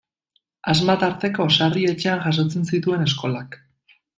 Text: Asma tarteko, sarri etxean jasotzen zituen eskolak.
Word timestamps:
Asma 0.71 0.95
tarteko, 1.03 1.45
sarri 1.57 1.85
etxean 1.91 2.25
jasotzen 2.25 2.67
zituen 2.73 3.07
eskolak. 3.11 3.63